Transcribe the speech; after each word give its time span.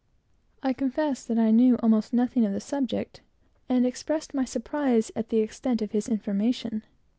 I 0.63 0.73
confessed 0.73 1.27
that 1.27 1.37
I 1.37 1.51
knew 1.51 1.75
almost 1.75 2.11
nothing 2.11 2.43
of 2.43 2.53
the 2.53 2.59
subject, 2.59 3.21
and 3.69 3.85
expressed 3.85 4.33
my 4.33 4.45
surprise 4.45 5.11
at 5.15 5.29
the 5.29 5.41
extent 5.41 5.79
of 5.83 5.91
his 5.91 6.07
information. 6.09 6.83